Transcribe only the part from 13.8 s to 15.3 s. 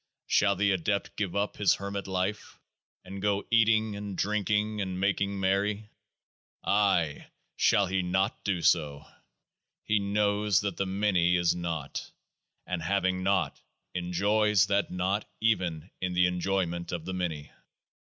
en joys that Naught